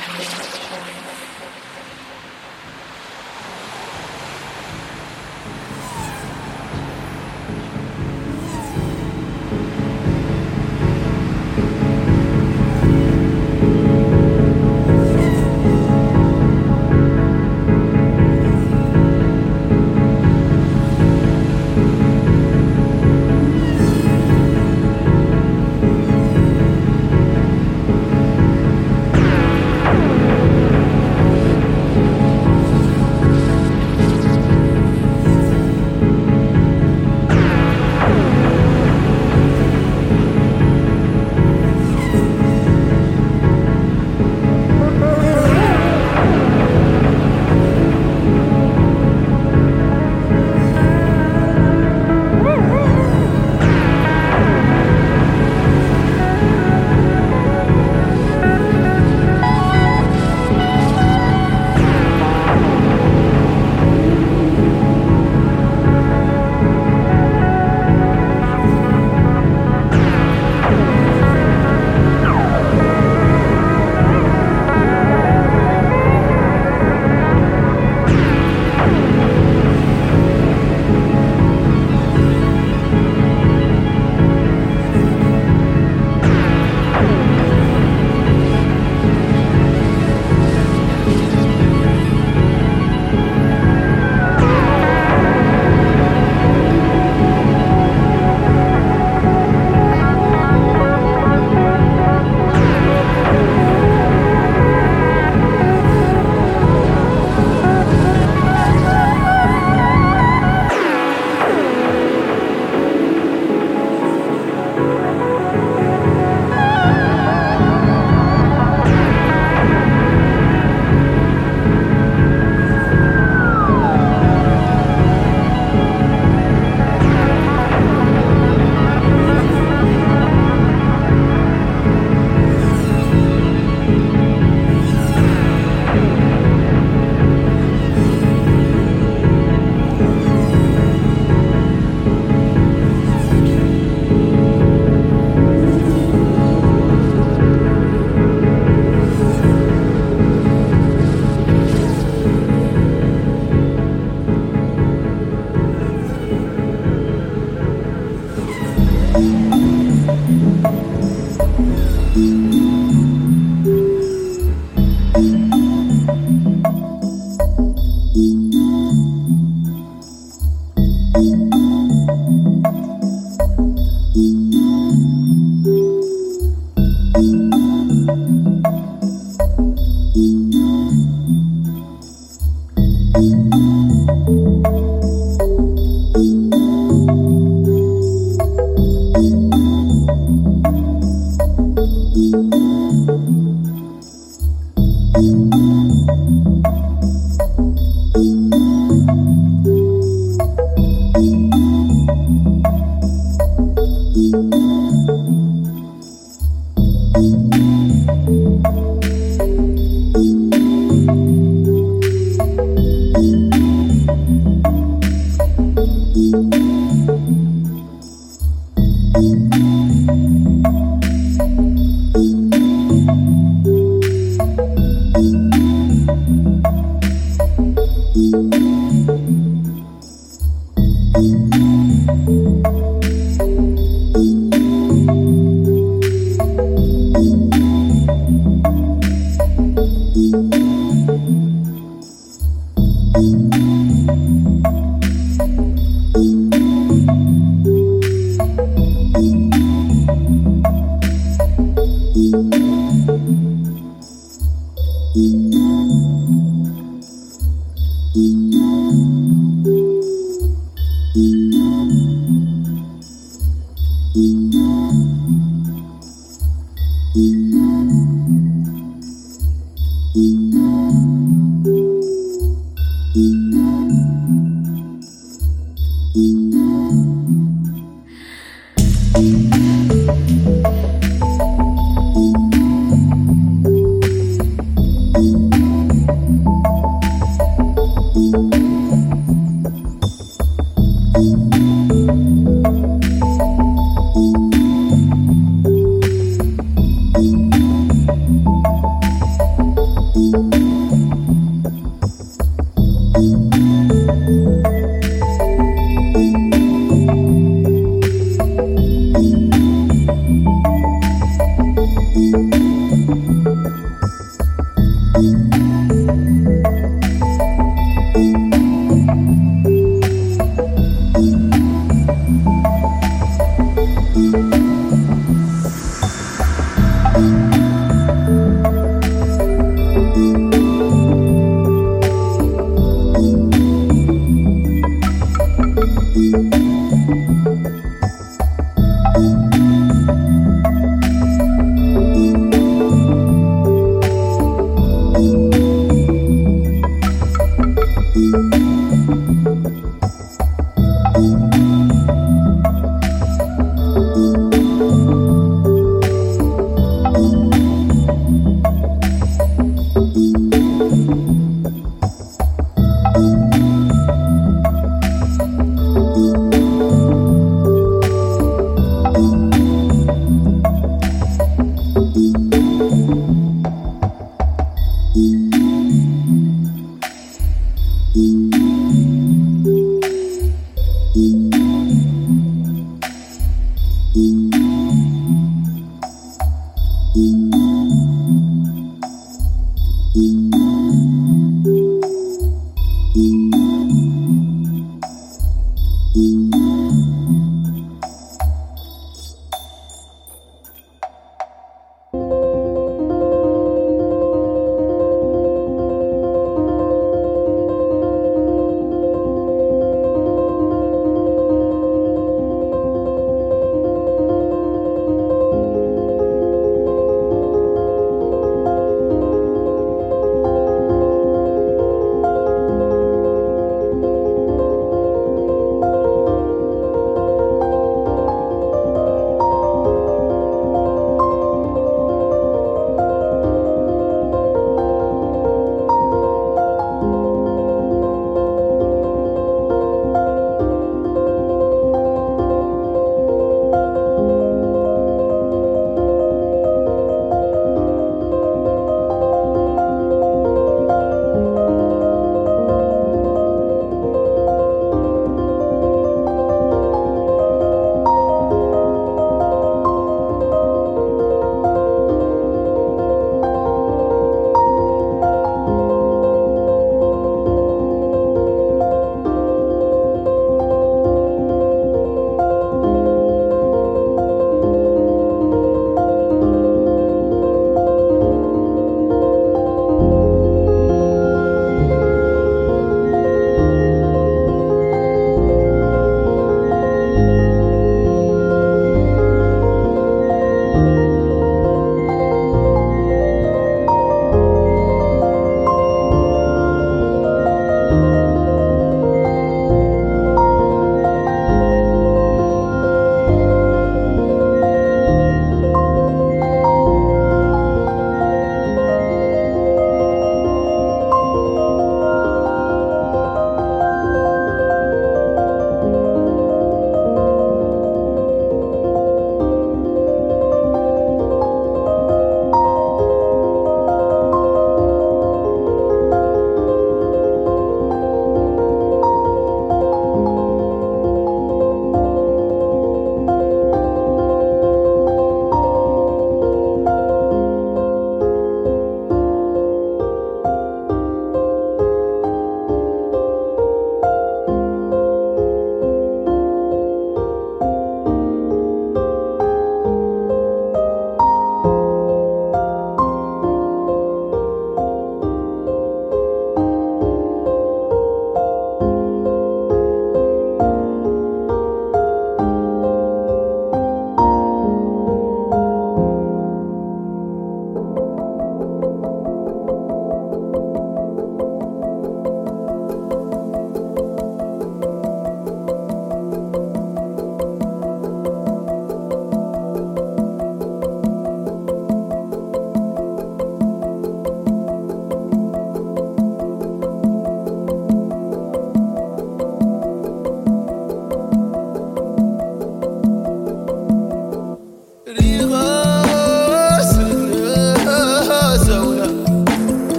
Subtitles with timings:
[0.00, 0.76] すご
[1.06, 1.09] い。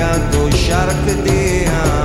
[0.00, 2.03] Amor alla ramanga